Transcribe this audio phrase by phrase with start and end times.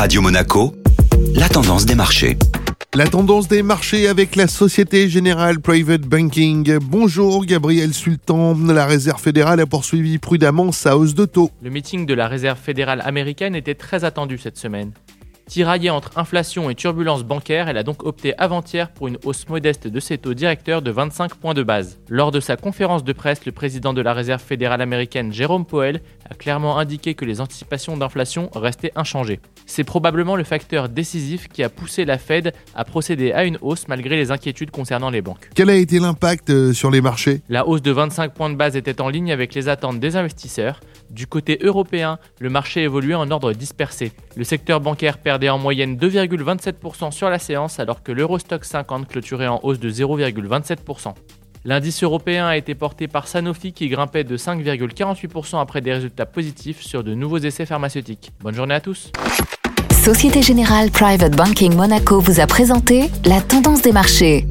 [0.00, 0.74] Radio Monaco,
[1.34, 2.38] la tendance des marchés.
[2.94, 6.78] La tendance des marchés avec la Société Générale Private Banking.
[6.78, 8.56] Bonjour Gabriel Sultan.
[8.66, 11.50] La Réserve fédérale a poursuivi prudemment sa hausse de taux.
[11.62, 14.92] Le meeting de la Réserve fédérale américaine était très attendu cette semaine.
[15.50, 19.88] Tiraillée entre inflation et turbulence bancaire, elle a donc opté avant-hier pour une hausse modeste
[19.88, 21.98] de ses taux directeurs de 25 points de base.
[22.08, 26.02] Lors de sa conférence de presse, le président de la Réserve fédérale américaine, Jérôme Powell,
[26.30, 29.40] a clairement indiqué que les anticipations d'inflation restaient inchangées.
[29.66, 33.88] C'est probablement le facteur décisif qui a poussé la Fed à procéder à une hausse
[33.88, 35.50] malgré les inquiétudes concernant les banques.
[35.56, 37.42] Quel a été l'impact euh, sur les marchés?
[37.48, 40.78] La hausse de 25 points de base était en ligne avec les attentes des investisseurs.
[41.10, 44.12] Du côté européen, le marché évoluait en ordre dispersé.
[44.36, 49.46] Le secteur bancaire perd en moyenne 2,27% sur la séance alors que l'Eurostock 50 clôturait
[49.46, 51.14] en hausse de 0,27%.
[51.64, 56.82] L'indice européen a été porté par Sanofi qui grimpait de 5,48% après des résultats positifs
[56.82, 58.32] sur de nouveaux essais pharmaceutiques.
[58.40, 59.12] Bonne journée à tous.
[59.92, 64.46] Société Générale Private Banking Monaco vous a présenté la tendance des marchés.